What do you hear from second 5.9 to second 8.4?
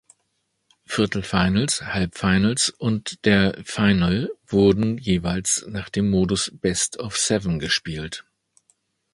dem Modus Best of seven gespielt.